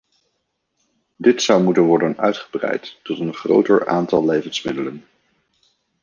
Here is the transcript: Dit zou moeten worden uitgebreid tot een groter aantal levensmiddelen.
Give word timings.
Dit 1.15 1.41
zou 1.41 1.63
moeten 1.63 1.83
worden 1.83 2.17
uitgebreid 2.19 2.99
tot 3.03 3.19
een 3.19 3.33
groter 3.35 3.87
aantal 3.87 4.25
levensmiddelen. 4.25 5.05